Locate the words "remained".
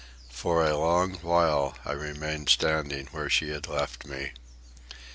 1.91-2.49